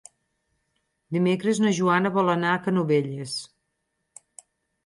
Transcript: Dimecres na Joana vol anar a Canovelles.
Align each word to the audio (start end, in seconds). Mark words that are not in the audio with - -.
Dimecres 1.17 1.61
na 1.65 1.73
Joana 1.81 2.13
vol 2.17 2.31
anar 2.37 2.55
a 2.55 2.65
Canovelles. 2.69 3.37